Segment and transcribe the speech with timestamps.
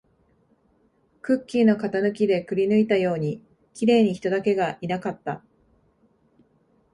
[1.21, 3.43] クッキーの型抜きでくりぬいたように、
[3.75, 5.43] 綺麗に人だけがいなかった